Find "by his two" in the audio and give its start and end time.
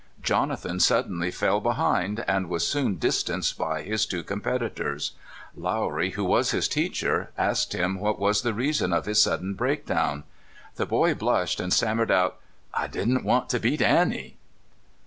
3.55-4.23